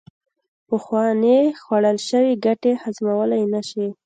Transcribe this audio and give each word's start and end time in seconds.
پخوانې 0.67 1.37
خوړل 1.61 1.97
شوې 2.09 2.33
ګټې 2.45 2.71
هضمولې 2.81 3.41
نشي 3.53 3.87